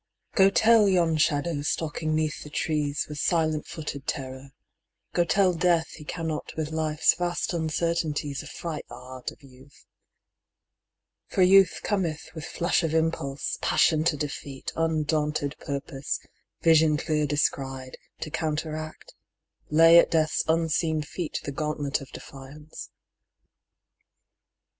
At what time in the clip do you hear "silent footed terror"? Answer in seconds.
3.19-4.49